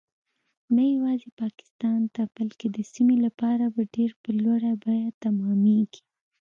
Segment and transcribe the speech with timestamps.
[0.75, 6.01] نه یوازې پاکستان ته بلکې د سیمې لپاره به ډیر په لوړه بیه تمامیږي